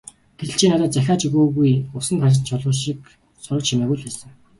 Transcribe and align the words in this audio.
Гэтэл 0.39 0.55
чи 0.59 0.69
надад 0.71 0.91
захиа 0.95 1.15
ч 1.19 1.23
өгөөгүй, 1.27 1.71
усанд 1.97 2.19
хаясан 2.23 2.43
чулуу 2.47 2.73
шиг 2.81 2.99
сураг 3.43 3.63
чимээгүй 3.67 3.97
л 3.99 4.05
байсан. 4.07 4.29